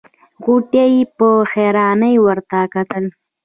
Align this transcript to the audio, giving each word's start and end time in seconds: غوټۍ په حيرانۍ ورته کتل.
غوټۍ 0.43 0.93
په 1.17 1.27
حيرانۍ 1.51 2.15
ورته 2.25 2.59
کتل. 2.73 3.05